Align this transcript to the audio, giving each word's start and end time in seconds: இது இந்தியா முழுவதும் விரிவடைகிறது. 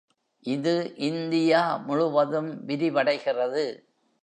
இது 0.45 0.93
இந்தியா 0.95 1.75
முழுவதும் 1.77 2.67
விரிவடைகிறது. 2.67 3.65